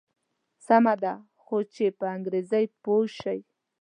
سمه 0.65 0.93
ده 1.03 1.13
خو 1.43 1.57
چې 1.73 1.85
په 1.97 2.05
انګریزي 2.15 2.65
پوی 2.83 3.05
شي. 3.19 3.39